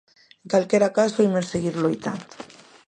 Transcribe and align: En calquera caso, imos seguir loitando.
En 0.43 0.47
calquera 0.51 0.93
caso, 0.97 1.25
imos 1.27 1.49
seguir 1.53 1.75
loitando. 1.83 2.35